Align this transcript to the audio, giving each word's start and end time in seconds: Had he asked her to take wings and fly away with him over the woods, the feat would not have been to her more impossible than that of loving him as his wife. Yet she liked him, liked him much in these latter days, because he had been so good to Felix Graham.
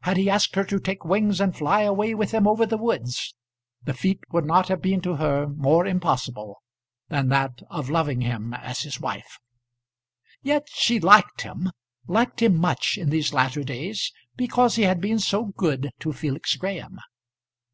Had 0.00 0.16
he 0.16 0.30
asked 0.30 0.54
her 0.54 0.64
to 0.64 0.80
take 0.80 1.04
wings 1.04 1.42
and 1.42 1.54
fly 1.54 1.82
away 1.82 2.14
with 2.14 2.30
him 2.30 2.48
over 2.48 2.64
the 2.64 2.78
woods, 2.78 3.34
the 3.84 3.92
feat 3.92 4.20
would 4.30 4.46
not 4.46 4.68
have 4.68 4.80
been 4.80 5.02
to 5.02 5.16
her 5.16 5.46
more 5.46 5.84
impossible 5.86 6.62
than 7.10 7.28
that 7.28 7.60
of 7.68 7.90
loving 7.90 8.22
him 8.22 8.54
as 8.54 8.80
his 8.80 8.98
wife. 8.98 9.38
Yet 10.40 10.68
she 10.72 10.98
liked 10.98 11.42
him, 11.42 11.70
liked 12.06 12.40
him 12.40 12.56
much 12.58 12.96
in 12.96 13.10
these 13.10 13.34
latter 13.34 13.62
days, 13.62 14.10
because 14.36 14.76
he 14.76 14.84
had 14.84 15.02
been 15.02 15.18
so 15.18 15.44
good 15.58 15.90
to 16.00 16.14
Felix 16.14 16.56
Graham. 16.56 16.98